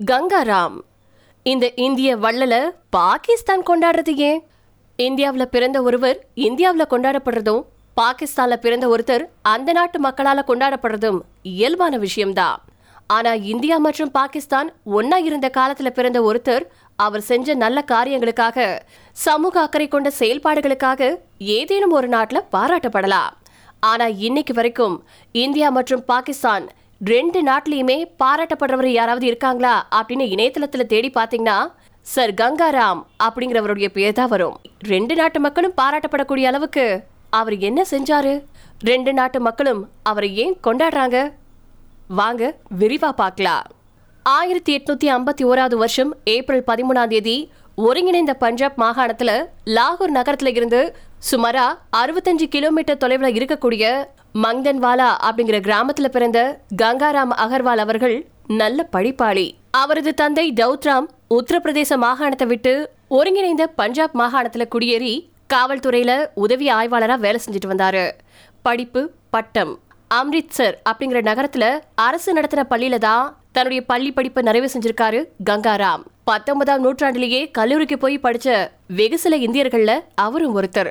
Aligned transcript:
கங்காராம் 0.00 0.78
இந்த 1.42 1.72
இந்திய 1.74 2.16
வள்ளல 2.16 2.70
பாகிஸ்தான் 2.90 3.62
கொண்டாடுறது 3.62 4.14
ஏன்? 4.14 4.40
இந்தியாவில் 4.96 5.48
பிறந்த 5.48 5.82
ஒருவர் 5.82 6.26
இந்தியாவில் 6.34 6.90
கொண்டாடப்படுறதும் 6.90 7.62
பாகிஸ்தானில் 7.94 8.58
பிறந்த 8.58 8.88
ஒருத்தர் 8.88 9.24
அந்த 9.42 9.72
நாட்டு 9.72 10.00
மக்களால 10.00 10.42
கொண்டாடப்படுறதும் 10.46 11.20
இயல்பான 11.42 11.96
விஷயம்தான் 11.96 12.62
ஆனா 13.06 13.32
இந்தியா 13.32 13.78
மற்றும் 13.78 14.10
பாகிஸ்தான் 14.10 14.72
ஒன்னா 14.86 15.16
இருந்த 15.16 15.50
காலத்துல 15.56 15.90
பிறந்த 15.90 16.22
ஒருத்தர் 16.22 16.62
அவர் 16.96 17.20
செஞ்ச 17.20 17.54
நல்ல 17.54 17.84
காரியங்களுக்காக 17.86 18.78
சமூக 19.12 19.60
அக்கறை 19.60 19.88
கொண்ட 19.88 20.12
செயல்பாடுகளுக்காக 20.18 21.16
ஏதேனும் 21.38 21.90
ஒரு 21.90 22.08
நாட்டுல 22.08 22.40
பாராட்டப்படலாம். 22.52 23.32
ஆனா 23.80 24.06
இன்னைக்கு 24.06 24.54
வரைக்கும் 24.54 25.06
இந்தியா 25.32 25.70
மற்றும் 25.70 26.04
பாகிஸ்தான் 26.04 26.68
ரெண்டு 27.00 27.42
நாட்டிலையுமே 27.42 27.96
பாராட்டப்படுறவர் 28.22 28.86
யாராவது 28.86 29.26
இருக்காங்களா 29.26 29.88
அப்படின்னு 29.98 30.24
இணையதளத்துல 30.34 30.86
தேடி 30.86 31.10
பாத்தீங்கன்னா 31.14 31.58
சர் 32.00 32.32
கங்காராம் 32.34 33.00
அப்படிங்கிறவருடைய 33.24 33.88
பேர் 33.88 34.12
தான் 34.12 34.28
வரும். 34.28 34.56
ரெண்டு 34.78 35.14
நாட்டு 35.14 35.40
மக்களும் 35.40 35.74
பாராட்டப்படக்கூடிய 35.80 36.42
அளவுக்கு 36.42 37.04
அவர் 37.30 37.58
என்ன 37.58 37.84
செஞ்சாரு? 37.90 38.44
ரெண்டு 38.80 39.12
நாட்டு 39.12 39.40
மக்களும் 39.40 39.90
அவரை 40.02 40.36
ஏன் 40.36 40.56
கொண்டாடுறாங்க? 40.66 41.32
வாங்க 42.08 42.56
விரிவா 42.78 43.08
பார்க்கலாம். 43.08 43.64
ஆயிரத்தி 44.22 44.76
எட்நூத்தி 44.76 45.08
ஐம்பத்தி 45.16 45.44
ஓராவது 45.44 45.76
வருஷம் 45.76 46.16
ஏப்ரல் 46.24 46.64
பதிமூணாம் 46.66 47.06
தேதி 47.06 47.50
ஒருங்கிணைந்த 47.74 48.34
பஞ்சாப் 48.34 48.80
மாகாணத்துல 48.82 49.46
லாகூர் 49.64 50.16
நகரத்துல 50.18 50.46
இருந்து 50.46 50.94
சுமாரா 51.30 51.66
அறுபத்தஞ்சு 51.96 52.46
கிலோமீட்டர் 52.54 52.96
தொலைவில் 52.96 53.36
இருக்கக்கூடிய 53.38 54.08
மங்தன்வாலா 54.34 55.10
அப்படிங்கிற 55.22 55.58
கிராமத்துல 55.60 56.08
பிறந்த 56.08 56.60
கங்காராம் 56.82 57.32
அகர்வால் 57.36 57.76
அவர்கள் 57.76 58.26
நல்ல 58.46 58.88
படிப்பாளி. 58.92 59.50
அவரது 59.70 60.14
தந்தை 60.14 60.52
டவுத்ராம் 60.52 61.06
உத்தரப்பிரதேச 61.30 61.96
மாகாணத்தை 61.96 62.46
விட்டு 62.46 62.90
ஒருங்கிணைந்த 63.08 63.66
பஞ்சாப் 63.66 64.20
மாகாணத்துல 64.20 64.68
குடியேறி 64.68 65.30
காவல்துறையில 65.54 66.26
உதவி 66.34 66.72
ஆய்வாளரா 66.72 67.18
வேலை 67.18 67.40
செஞ்சுட்டு 67.46 67.70
வந்தாரு. 67.70 68.10
படிப்பு 68.62 69.10
பட்டம் 69.30 69.78
அம்ரித்சர் 70.14 70.74
அப்படிங்கிற 70.90 71.20
நகரத்துல 71.30 71.78
அரசு 71.94 72.32
நடத்தின 72.32 72.64
பள்ளியில 72.70 72.98
தான் 72.98 73.36
தன்னுடைய 73.52 73.84
பள்ளி 73.84 74.12
படிப்பை 74.12 74.42
நிறைவு 74.42 74.70
செஞ்சிருக்காரு 74.72 75.24
கங்காராம். 75.50 76.02
பத்தொன்பதாம் 76.28 76.82
நூற்றாண்டிலேயே 76.84 77.50
கல்லூரிக்கு 77.50 77.98
போய் 77.98 78.16
படிச்ச 78.22 78.68
வெகு 78.88 79.18
சில 79.18 79.36
இந்தியர்கள்ல 79.36 79.92
அவரும் 80.14 80.56
ஒருத்தர். 80.62 80.90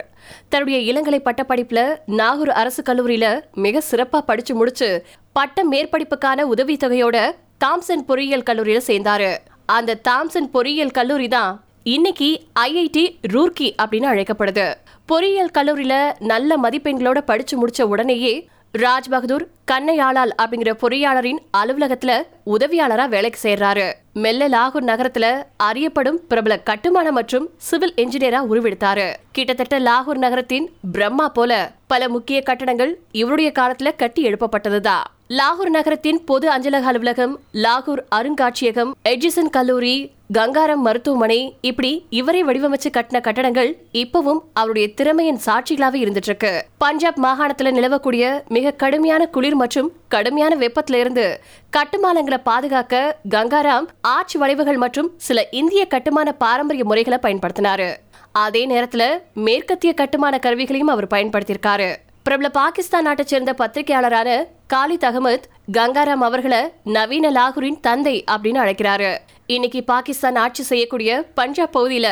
தன்னுடைய 0.49 0.77
இளங்கலை 0.87 1.19
பட்டப்படிப்புல 1.27 1.81
நாகூர் 2.19 2.49
அரசு 2.49 2.81
கல்லூரியில 2.83 3.25
மிக 3.65 3.81
சிறப்பா 3.91 4.19
படிச்சு 4.19 4.55
முடிச்சு 4.55 5.05
பட்ட 5.33 5.65
மேற்படிப்புக்கான 5.71 6.45
உதவித்தொகையோட 6.53 7.17
தாம்சன் 7.65 8.05
பொறியியல் 8.07 8.47
கல்லூரியில 8.49 8.81
சேர்ந்தாரு. 8.87 9.31
அந்த 9.65 9.99
தாம்சன் 10.09 10.49
பொறியியல் 10.51 10.97
கல்லூரி 10.99 11.27
தான் 11.27 11.63
இன்னைக்கு 11.83 12.29
ஐஐடி 12.59 13.05
ரூர்க்கி 13.21 13.75
அப்படின்னு 13.81 14.09
அழைக்கப்படுது. 14.13 14.73
பொறியியல் 15.05 15.55
கல்லூரியில 15.57 15.95
நல்ல 16.19 16.57
மதிப்பெண்களோட 16.63 17.21
படிச்சு 17.31 17.55
முடிச்ச 17.61 17.81
உடனேயே 17.93 18.35
ராஜ் 18.73 19.09
பகதூர் 19.09 19.47
கண்ணையாளால் 19.71 20.33
அப்படிங்கிற 20.41 20.71
பொறியாளரின் 20.81 21.39
அலுவலகத்துல 21.57 22.11
உதவியாளரா 22.45 23.07
வேலைக்கு 23.09 23.39
சேர்றாரு. 23.43 23.93
மெல்ல 24.13 24.47
லாகூர் 24.47 24.83
நகரத்துல 24.83 25.43
அறியப்படும் 25.57 26.19
பிரபல 26.27 26.59
கட்டுமான 26.59 27.11
மற்றும் 27.11 27.49
சிவில் 27.57 27.93
என்ஜினியரா 27.97 28.41
உருவெடுத்தாரு. 28.51 29.13
கிட்டத்தட்ட 29.31 29.79
லாகூர் 29.79 30.17
நகரத்தின் 30.17 30.71
பிரம்மா 30.91 31.29
போல 31.29 31.71
பல 31.87 32.09
முக்கிய 32.09 32.41
கட்டடங்கள் 32.41 32.99
இவருடைய 33.11 33.51
காலத்துல 33.59 33.95
கட்டி 33.95 34.27
எழுப்பப்பட்டதுதான் 34.27 35.03
லாகூர் 35.29 35.69
நகரத்தின் 35.69 36.23
பொது 36.23 36.49
அஞ்சலக 36.49 36.87
அலுவலகம் 36.87 37.39
லாகூர் 37.53 38.03
அருங்காட்சியகம் 38.15 38.91
எட்ஜிசன் 39.03 39.49
கல்லூரி 39.49 40.11
கங்காரம் 40.31 40.81
மருத்துவமனை 40.81 41.57
இப்படி 41.61 42.05
இவரை 42.09 42.43
வடிவமைச்சு 42.43 42.89
கட்டின 42.89 43.21
கட்டடங்கள் 43.21 43.77
இப்பவும் 43.93 44.39
அவருடைய 44.53 44.93
திறமையின் 44.93 45.39
சாட்சிகளாவே 45.45 45.99
இருந்துட்டு 46.01 46.25
இருக்கு 46.25 46.65
பஞ்சாப் 46.77 47.25
மாகாணத்துல 47.25 47.71
நிலவக்கூடிய 47.71 48.47
மிக 48.47 48.71
கடுமையான 48.71 49.27
குளிர் 49.27 49.55
மற்றும் 49.55 49.91
கடுமையான 50.07 50.55
வெப்பத்துல 50.55 50.93
இருந்து 50.93 51.39
கட்டுமானங்களை 51.77 52.37
பாதுகாக்க 52.43 53.17
கங்காராம் 53.29 53.87
ஆட்சி 54.01 54.39
வளைவுகள் 54.39 54.77
மற்றும் 54.77 55.11
சில 55.17 55.47
இந்திய 55.51 55.87
கட்டுமான 55.87 56.31
பாரம்பரிய 56.31 56.85
முறைகளை 56.85 57.19
பயன்படுத்தினாரு. 57.21 57.95
அதே 58.31 58.67
நேரத்துல 58.67 59.21
மேற்கத்திய 59.33 59.93
கட்டுமான 59.93 60.39
கருவிகளையும் 60.39 60.87
அவர் 60.87 61.07
பயன்படுத்தியிருக்காரு. 61.07 61.95
பிரபல 62.23 62.49
பாகிஸ்தான் 62.49 63.03
நாட்டை 63.03 63.25
சேர்ந்த 63.25 63.53
பத்திரிகையாளரான 63.53 64.43
காலித் 64.73 65.03
அகமத் 65.03 65.47
கங்காராம் 65.71 66.25
அவர்களை 66.29 66.61
நவீன 66.83 67.31
லாகூரின் 67.31 67.79
தந்தை 67.79 68.23
அப்படின்னு 68.31 68.61
அழைக்கிறாரு. 68.65 69.17
இன்னைக்கு 69.47 69.83
பாகிஸ்தான் 69.83 70.35
ஆட்சி 70.35 70.63
செய்யக்கூடிய 70.63 71.23
பஞ்சாப் 71.35 71.79
பகுதியில 71.79 72.07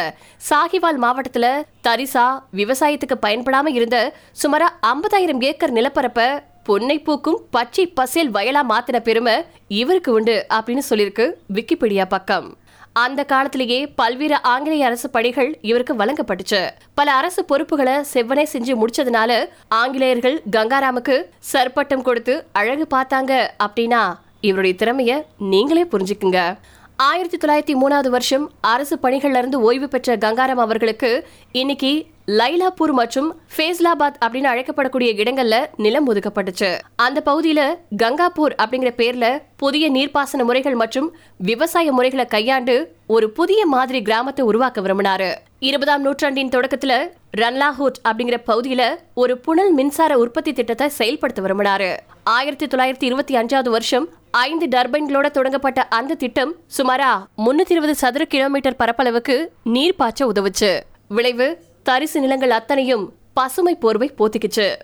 சாஹிவால் 0.50 1.00
மாவட்டத்துல 1.02 1.62
தரிசா 1.88 2.44
விவசாயத்துக்கு 2.54 3.16
பயன்படாம 3.22 3.68
இருந்த 3.68 4.14
சுமாரா 4.44 4.68
ஐம்பதாயிரம் 4.82 5.44
ஏக்கர் 5.44 5.74
நிலப்பரப்ப 5.74 6.44
பொன்னை 6.66 7.04
பூக்கும் 7.04 7.42
பச்சை 7.52 7.88
பசேல் 7.88 8.32
வயலா 8.32 8.62
மாத்தின 8.70 9.00
பெருமை 9.00 9.44
இவருக்கு 9.68 10.14
உண்டு 10.14 10.46
அப்படின்னு 10.50 10.80
சொல்லியிருக்கு 10.90 11.32
விக்கிபீடியா 11.54 12.06
பக்கம். 12.06 12.58
அந்த 12.94 13.24
காலத்திலேயே 13.24 13.88
பல்வேறு 13.88 14.42
ஆங்கிலேய 14.42 14.86
அரசு 14.86 15.10
பணிகள் 15.10 15.58
இவருக்கு 15.62 15.94
வழங்கப்பட்டுச்சு. 15.94 16.70
பல 16.94 17.14
அரசு 17.14 17.46
பொறுப்புகளை 17.46 17.94
செவ்வனே 17.94 18.46
செஞ்சு 18.54 18.76
முடிச்சதுனால 18.82 19.46
ஆங்கிலேயர்கள் 19.68 20.42
கங்காராமுக்கு 20.52 21.24
சர்பட்டம் 21.54 22.02
கொடுத்து 22.02 22.46
அழகு 22.54 22.88
பார்த்தாங்க 22.96 23.50
அப்படின்னா 23.64 24.14
இவருடைய 24.42 24.76
திறமைய 24.80 25.44
நீங்களே 25.44 25.84
புரிஞ்சுக்குங்க. 25.84 26.58
ஆயிரத்தி 26.98 27.38
தொள்ளாயிரத்தி 27.38 27.74
மூணாவது 27.82 28.10
வருஷம் 28.10 28.52
அரசு 28.62 28.98
பணிகள்லிருந்து 29.04 29.56
ஓய்வு 29.56 29.88
பெற்ற 29.88 30.18
கங்காராம் 30.18 30.62
அவர்களுக்கு 30.66 31.28
இன்னைக்கு 31.52 32.06
லைலாப்பூர் 32.28 32.92
மற்றும் 32.92 33.40
ஃபேஸ்லாபாத் 33.58 34.20
அப்படின்னு 34.26 34.50
அழைக்கப்படக்கூடிய 34.52 35.10
இடங்கள்ல 35.24 35.66
நிலம் 35.78 36.14
ஒதுக்கப்பட்டுச்சு. 36.14 36.80
அந்த 36.96 37.22
பகுதியில 37.26 37.76
கங்காப்பூர் 37.98 38.56
அப்படிங்கிற 38.58 38.92
பேர்ல 38.98 39.42
புதிய 39.56 39.92
நீர்ப்பாசன 39.92 40.44
முறைகள் 40.44 40.76
மற்றும் 40.76 41.16
விவசாய 41.38 41.92
முறைகளை 41.92 42.26
கையாண்டு 42.26 42.96
ஒரு 43.08 43.30
புதிய 43.30 43.66
மாதிரி 43.66 44.02
கிராமத்தை 44.02 44.46
உருவாக்க 44.46 44.82
விரும்பினாரு. 44.82 45.30
இருபதாம் 45.66 46.02
நூற்றாண்டின் 46.02 46.50
தொடக்கத்துல 46.50 46.94
ரன்லாஹூட் 47.38 48.00
அப்படிங்கிற 48.08 48.38
பகுதியில 48.48 48.96
ஒரு 49.14 49.38
புனல் 49.38 49.72
மின்சார 49.74 50.18
உற்பத்தி 50.18 50.54
திட்டத்தை 50.54 50.90
செயல்படுத்த 50.90 51.42
விரும்பினாரு 51.42 51.98
ஆயிரத்தி 52.24 52.66
தொள்ளாயிரத்தி 52.66 53.04
இருபத்தி 53.04 53.36
அஞ்சாவது 53.36 53.70
வருஷம் 53.70 54.08
ஐந்து 54.32 54.66
டர்பைன்களோட 54.68 55.32
தொடங்கப்பட்ட 55.32 55.84
அந்த 55.88 56.16
திட்டம் 56.16 56.54
சுமாரா 56.78 57.12
முன்னூத்தி 57.46 57.72
இருபது 57.76 57.96
சதுர 57.96 58.26
கிலோமீட்டர் 58.26 58.76
பரப்பளவுக்கு 58.80 59.48
நீர் 59.64 59.96
பாய்ச்ச 60.00 60.24
உதவுச்சு. 60.24 60.80
விளைவு 61.08 61.48
தரிசு 61.84 62.20
நிலங்கள் 62.20 62.50
அத்தனையும் 62.50 63.14
பசுமை 63.34 63.76
போர்வை 63.76 64.12
போத்திக்குச்சு. 64.18 64.76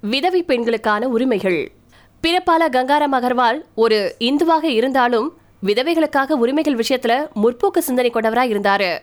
விதவை 0.00 0.42
பெண்களுக்கான 0.42 1.08
உரிமைகள். 1.08 1.70
பிறப்பால 2.22 2.64
கங்காராம் 2.72 3.16
அகர்வால் 3.18 3.60
ஒரு 3.74 4.14
இந்துவாக 4.18 4.64
இருந்தாலும் 4.64 5.28
விதவைகளுக்காக 5.66 6.30
உரிமைகள் 6.30 6.74
விஷயத்துல 6.74 7.28
முற்போக்கு 7.42 7.78
சிந்தனை 7.78 8.10
கொண்டவரா 8.10 8.44
இருந்தாரு. 8.52 8.98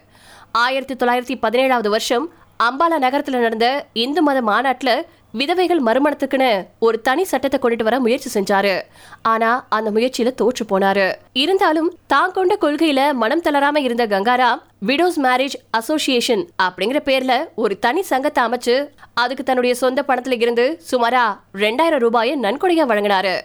ஆயிரத்தி 0.52 0.96
தொள்ளாயிரத்தி 0.96 1.36
பதினேழாவது 1.42 1.90
வருஷம் 1.90 2.26
அம்பாலா 2.64 2.98
நகரத்தில் 3.00 3.40
நடந்த 3.40 3.68
இந்து 3.94 4.22
மத 4.22 4.42
மாநாட்டில் 4.42 5.06
விதவைகள் 5.32 5.82
மறுமணத்துக்குன்னு 5.84 6.68
ஒரு 6.80 7.02
தனி 7.02 7.24
சட்டத்தை 7.24 7.60
கொண்டுட்டு 7.60 7.84
வர 7.84 8.00
முயற்சி 8.00 8.30
செஞ்சாரு. 8.40 8.82
ஆனா 9.22 9.66
அந்த 9.70 9.92
முயற்சியில 9.92 10.34
தோற்று 10.34 10.66
போனாரு. 10.70 11.14
இருந்தாலும் 11.34 11.90
தான் 12.08 12.32
கொண்ட 12.32 12.58
கொள்கையில 12.62 13.14
மனம் 13.14 13.42
தளராம 13.42 13.78
இருந்த 13.78 14.08
கங்காராம் 14.08 14.62
விடோஸ் 14.86 15.20
மேரேஜ் 15.24 15.58
அசோசியேஷன் 15.70 16.50
அப்படிங்கிற 16.64 17.02
பேர்ல 17.10 17.36
ஒரு 17.56 17.80
தனி 17.80 18.02
சங்கத்தை 18.02 18.44
அமைச்சு 18.44 18.90
அதுக்கு 19.14 19.44
தன்னுடைய 19.44 19.76
சொந்த 19.76 20.04
பணத்துல 20.08 20.42
இருந்து 20.42 20.82
சுமாரா 20.92 21.26
ரெண்டாயிரம் 21.54 22.04
ரூபாயை 22.06 22.40
நன்கொடையா 22.40 22.88
வழங்கினாரு. 22.94 23.36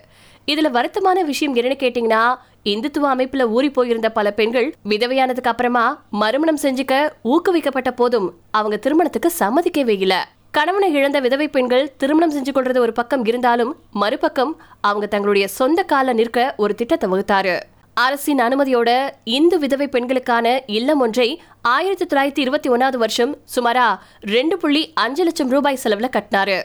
இதுல 0.46 0.68
வருத்தமான 0.78 1.18
விஷயம் 1.24 1.56
என்னன்னு 1.56 1.82
கேட்டீங்கன்னா 1.82 2.22
இந்துத்துவ 2.64 3.06
அமைப்புல 3.14 3.42
ஊறி 3.42 3.70
போயிருந்த 3.70 4.12
பல 4.12 4.30
பெண்கள் 4.30 4.74
விதவையானதுக்கு 4.88 5.50
அப்புறமா 5.52 6.04
மறுமணம் 6.10 6.58
செஞ்சுக்க 6.62 7.10
ஊக்குவிக்கப்பட்ட 7.24 7.90
போதும் 7.90 8.34
அவங்க 8.50 8.76
திருமணத்துக்கு 8.76 9.32
சம்மதிக்கவே 9.38 10.00
இல்ல. 10.00 10.28
கணவனை 10.50 10.92
இழந்த 10.92 11.20
விதவை 11.20 11.48
பெண்கள் 11.48 11.92
திருமணம் 11.96 12.32
செஞ்சு 12.32 12.48
கொள்றது 12.48 12.78
ஒரு 12.78 12.92
பக்கம் 12.92 13.24
இருந்தாலும் 13.24 13.76
மறுபக்கம் 13.90 14.60
அவங்க 14.80 15.06
தங்களுடைய 15.06 15.48
சொந்த 15.48 15.82
கால 15.82 16.12
நிற்க 16.12 16.54
ஒரு 16.56 16.74
திட்டத்தை 16.74 17.10
வகுத்தாரு. 17.10 17.60
அரசின் 17.94 18.38
அனுமதியோட 18.38 19.10
இந்து 19.24 19.58
விதவை 19.58 19.88
பெண்களுக்கான 19.88 20.62
இல்லம் 20.66 21.00
ஒன்றை 21.00 21.42
ஆயிரத்தி 21.62 22.04
தொள்ளாயிரத்தி 22.04 22.38
இருபத்தி 22.38 22.70
ஒன்னாவது 22.70 22.96
வருஷம் 22.96 23.36
சுமாரா 23.54 23.98
ரெண்டு 24.20 24.56
புள்ளி 24.56 24.92
அஞ்சு 24.94 25.24
லட்சம் 25.24 25.48
ரூபாய் 25.48 25.78
செலவுல 25.84 26.08
கட்டினாரு. 26.16 26.62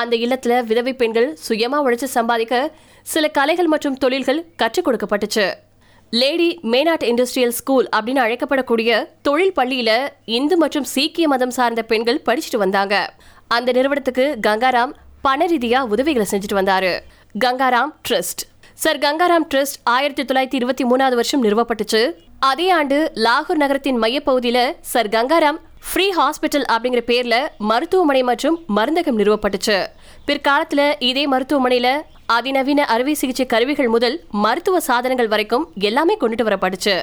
அந்த 0.00 0.16
இல்லத்துல 0.16 0.54
விதவை 0.64 0.92
பெண்கள் 0.94 1.28
சுயமா 1.48 1.78
உழைச்சு 1.84 2.10
சம்பாதிக்க 2.16 2.54
சில 3.02 3.28
கலைகள் 3.28 3.66
மற்றும் 3.66 3.96
தொழில்கள் 3.96 4.40
கற்றுக் 4.56 4.86
கொடுக்கப்பட்டுச்சு. 4.88 5.46
லேடி 6.10 6.48
மேனாட் 6.62 7.06
இண்டஸ்ட்ரியல் 7.10 7.56
ஸ்கூல் 7.60 7.88
அப்படின்னு 7.96 8.22
அழைக்கப்படக்கூடிய 8.26 9.06
தொழில் 9.22 9.56
பள்ளியில 9.56 10.08
இந்து 10.24 10.56
மற்றும் 10.56 10.84
சீக்கிய 10.84 11.28
மதம் 11.28 11.50
சார்ந்த 11.50 11.82
பெண்கள் 11.82 12.22
படிச்சுட்டு 12.26 12.56
வந்தாங்க. 12.56 13.14
அந்த 13.48 13.72
நிறுவனத்துக்கு 13.72 14.26
கங்காராம் 14.46 14.92
பண 15.22 15.46
ரீதியா 15.46 15.78
உதவிகளை 15.94 16.28
செஞ்சுட்டு 16.30 16.56
வந்தாரு. 16.56 16.92
Gangaram 17.44 17.92
trust. 18.08 18.42
Sir 18.74 18.98
Gangaram 18.98 19.46
trust 19.54 19.78
ஆயிரத்தி 19.84 20.22
தொள்ளாயிரத்தி 20.22 20.54
இருபத்தி 20.54 20.84
மூணாவது 20.84 21.18
வருஷம் 21.20 21.44
நிறுவப்பட்டுச்சு. 21.44 22.02
அதே 22.38 22.68
ஆண்டு 22.70 23.10
லாகூர் 23.14 23.60
நகரத்தின் 23.62 24.00
மையப்பகுதியில 24.02 24.72
சர் 24.80 25.08
கங்காராம் 25.08 25.60
ஃப்ரீ 25.88 26.10
ஹாஸ்பிட்டல் 26.10 26.64
அப்படிங்கிற 26.72 27.00
பேர்ல 27.06 27.48
மருத்துவமனை 27.58 28.22
மற்றும் 28.22 28.58
மருந்தகம் 28.76 29.18
நிறுவப்பட்டுச்சு. 29.20 29.86
பிற்காலத்துல 30.26 30.94
இதே 30.98 31.28
மருத்துவமனையில 31.28 32.02
அதிநவீன 32.26 32.84
அறுவை 32.84 33.14
சிகிச்சை 33.14 33.46
கருவிகள் 33.46 33.88
முதல் 33.88 34.20
மருத்துவ 34.30 34.80
சாதனங்கள் 34.80 35.28
வரைக்கும் 35.28 35.70
எல்லாமே 35.74 36.16
கொண்டுட்டு 36.20 36.46
வரப்பட்டுச்சு. 36.48 37.02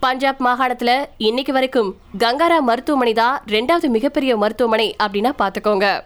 பஞ்சாப் 0.00 0.46
மாகாணத்துல 0.46 1.04
இன்னைக்கு 1.16 1.52
வரைக்கும் 1.52 1.96
கங்காரா 2.18 2.58
மருத்துவமனை 2.60 3.12
தான் 3.12 3.42
ரெண்டாவது 3.46 3.88
மிகப்பெரிய 3.88 4.36
மருத்துவமனை 4.36 4.96
அப்படின்னா 5.02 5.32
பாத்துக்கோங்க. 5.38 6.02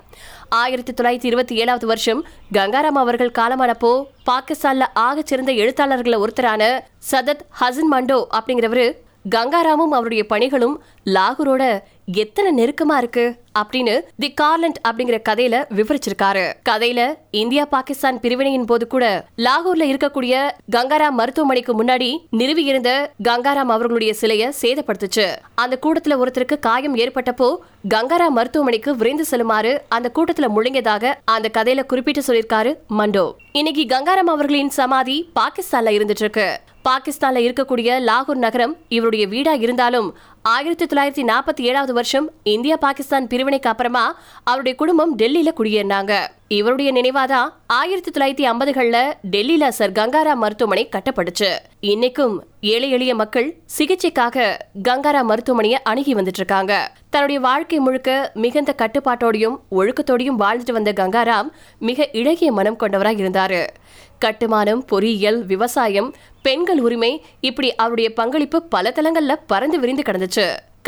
ஆயிரத்தி 0.49 0.93
தொள்ளாயிரத்தி 0.93 1.25
இருபத்தி 1.25 1.57
ஏழாவது 1.57 1.87
வருஷம் 1.87 2.25
கங்காராம் 2.53 3.01
அவர்கள் 3.03 3.37
காலமானப்போ 3.39 4.05
பாகிஸ்தான்ல 4.27 4.87
ஆகச்சிறந்த 4.95 5.23
சிறந்த 5.25 5.53
எழுத்தாளர்கள 5.53 6.27
ஒருத்தரான 6.27 6.81
சதத் 7.11 7.47
ஹசன் 7.61 7.91
மண்டோ 7.91 8.29
அப்படிங்கிறவரு 8.33 8.93
கங்காராமும் 9.29 9.93
அவருடைய 9.93 10.27
பணிகளும் 10.29 10.77
லாகூரோட 11.07 11.79
எத்தனை 12.15 12.65
நெருக்கமா 12.65 12.97
இருக்கு 12.97 13.35
அப்படின்னு 13.59 14.01
தி 14.19 14.35
கார்லண்ட் 14.41 14.79
அப்படிங்கிற 14.89 15.19
கதையில 15.29 15.65
விவரிச்சிருக்காரு. 15.77 16.53
கதையில 16.69 17.15
இந்தியா 17.31 17.65
பாகிஸ்தான் 17.65 18.21
பிரிவினையின் 18.21 18.65
போது 18.65 18.87
கூட 18.87 19.25
லாகூர்ல 19.37 19.85
இருக்கக்கூடிய 19.93 20.51
கங்காராம் 20.77 21.11
மருத்துவமனைக்கு 21.11 21.85
முன்னாடி 21.85 22.19
நிறுவி 22.31 22.65
இருந்த 22.65 23.11
கங்காராம் 23.29 23.73
அவர்களுடைய 23.75 24.15
சிலைய 24.21 24.53
சேதப்படுத்துச்சு. 24.63 25.37
அந்த 25.55 25.79
கூட்டத்துல 25.87 26.17
ஒருத்தருக்கு 26.25 26.59
காயம் 26.59 26.97
ஏற்பட்டப்போ 26.97 27.57
கங்காராம் 27.95 28.29
மருத்துவமனைக்கு 28.29 28.97
விரைந்து 28.97 29.25
செல்லுமாறு 29.25 29.83
அந்த 29.89 30.11
கூட்டத்துல 30.15 30.49
முழங்கியதாக 30.57 31.15
அந்த 31.25 31.51
கதையில 31.53 31.87
குறிப்பிட்டு 31.87 32.23
சொல்லியிருக்காரு 32.27 32.75
மண்டோ. 32.87 33.35
இன்னைக்கு 33.53 33.83
கங்காராம் 33.83 34.33
அவர்களின் 34.35 34.71
சமாதி 34.71 35.31
பாகிஸ்தான்ல 35.41 35.95
இருந்துட்டு 35.99 36.25
இருக்கு. 36.27 36.61
பாகிஸ்தான்ல 36.85 37.41
இருக்கக்கூடிய 37.47 37.89
லாகூர் 38.01 38.39
நகரம் 38.39 38.75
இவருடைய 38.89 39.25
வீடா 39.27 39.53
இருந்தாலும் 39.61 40.09
ஆயிரத்தி 40.43 40.85
தொள்ளாயிரத்தி 40.85 41.31
நாற்பத்தி 41.31 41.61
ஏழாவது 41.61 41.93
வருஷம் 41.93 42.31
இந்தியா 42.43 42.77
பாகிஸ்தான் 42.77 43.27
பிரிவினைக்கு 43.27 43.69
அப்புறமா 43.69 44.19
அவருடைய 44.45 44.79
குடும்பம் 44.79 45.19
டெல்லியில 45.19 45.49
குடியேறினாங்க. 45.57 46.27
இவருடைய 46.49 46.93
நினைவாதான் 46.93 47.49
ஆயிரத்தி 47.67 48.11
தொள்ளாயிரத்தி 48.11 48.51
ஐம்பதுகள்ல 48.51 49.13
டெல்லியில 49.31 49.69
சர் 49.69 49.93
கங்காரா 49.93 50.35
மருத்துவமனை 50.35 50.89
கட்டப்பட்டுச்சு. 50.93 51.51
இன்னைக்கும் 51.83 52.39
ஏழை 52.61 52.91
எளிய 52.91 53.15
மக்கள் 53.15 53.55
சிகிச்சைக்காக 53.79 54.57
கங்காரா 54.89 55.23
மருத்துவமனையை 55.23 55.77
அணுகி 55.83 56.15
வந்துட்டு 56.15 56.43
இருக்காங்க 56.43 56.93
தன்னுடைய 57.11 57.41
வாழ்க்கை 57.41 57.79
முழுக்க 57.79 58.31
மிகுந்த 58.35 58.75
கட்டுப்பாட்டோடையும் 58.79 59.59
ஒழுக்கத்தோடையும் 59.71 60.41
வாழ்ந்துட்டு 60.41 60.73
வந்த 60.73 60.93
கங்காராம் 60.93 61.51
மிக 61.79 62.09
இழகிய 62.13 62.53
மனம் 62.53 62.77
கொண்டவராக 62.77 63.23
இருந்தாரு. 63.23 63.67
கட்டுமானம் 64.19 64.85
பொறியியல் 64.85 65.47
விவசாயம் 65.47 66.15
பெண்கள் 66.43 66.81
உரிமை 66.81 67.25
இப்படி 67.41 67.75
அவருடைய 67.75 68.13
பங்களிப்பு 68.13 68.63
பல 68.63 68.93
தலங்கள்ல 68.95 69.35
பறந்து 69.47 69.81
விரிந்து 69.81 70.03
கிடந்துச்சு. 70.07 70.30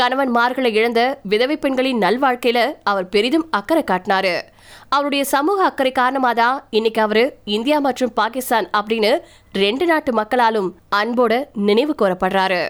கணவன்மார்களை 0.01 0.71
இழந்த 0.73 1.19
விதவை 1.23 1.57
பெண்களின் 1.57 1.99
நல்வாழ்க்கையில 1.99 2.73
அவர் 2.83 3.09
பெரிதும் 3.09 3.47
அக்கறை 3.51 3.85
காட்டினாரு. 3.91 4.43
அவருடைய 4.89 5.25
சமூக 5.25 5.65
அக்கறை 5.65 5.93
காரணமாதான் 5.93 6.59
இன்னைக்கு 6.71 7.01
அவரு 7.01 7.39
இந்தியா 7.45 7.79
மற்றும் 7.79 8.13
பாகிஸ்தான் 8.15 8.69
அப்படின்னு 8.73 9.23
ரெண்டு 9.53 9.87
நாட்டு 9.87 10.13
மக்களாலும் 10.13 10.77
அன்போட 10.97 11.45
நினைவு 11.53 11.95
கோரப்படுறாரு 12.03 12.69